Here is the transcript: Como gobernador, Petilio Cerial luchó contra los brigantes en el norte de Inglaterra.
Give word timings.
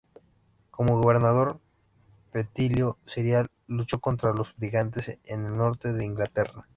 Como 0.71 0.99
gobernador, 0.99 1.59
Petilio 2.31 2.97
Cerial 3.05 3.51
luchó 3.67 3.99
contra 3.99 4.33
los 4.33 4.55
brigantes 4.57 5.19
en 5.25 5.45
el 5.45 5.55
norte 5.55 5.93
de 5.93 6.03
Inglaterra. 6.03 6.67